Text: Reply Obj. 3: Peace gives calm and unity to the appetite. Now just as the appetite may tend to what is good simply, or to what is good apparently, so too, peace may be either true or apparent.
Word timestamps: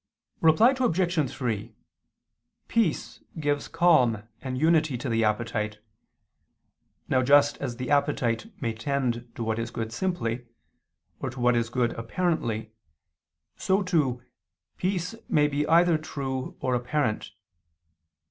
Reply 0.39 0.73
Obj. 0.79 1.31
3: 1.31 1.75
Peace 2.67 3.19
gives 3.39 3.67
calm 3.67 4.23
and 4.41 4.57
unity 4.57 4.97
to 4.97 5.07
the 5.09 5.23
appetite. 5.23 5.77
Now 7.07 7.21
just 7.21 7.59
as 7.59 7.77
the 7.77 7.91
appetite 7.91 8.47
may 8.59 8.73
tend 8.73 9.29
to 9.35 9.43
what 9.43 9.59
is 9.59 9.69
good 9.69 9.93
simply, 9.93 10.47
or 11.19 11.29
to 11.29 11.39
what 11.39 11.55
is 11.55 11.69
good 11.69 11.91
apparently, 11.91 12.71
so 13.57 13.83
too, 13.83 14.23
peace 14.77 15.13
may 15.29 15.47
be 15.47 15.67
either 15.67 15.99
true 15.99 16.57
or 16.61 16.73
apparent. 16.73 17.33